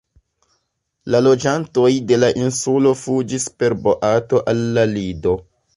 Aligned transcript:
La 1.15 1.21
loĝantoj 1.25 1.91
de 2.13 2.19
la 2.23 2.31
insulo 2.45 2.97
fuĝis 3.05 3.49
per 3.61 3.79
boato 3.87 4.45
al 4.55 4.69
la 4.79 4.93
Lido. 4.99 5.41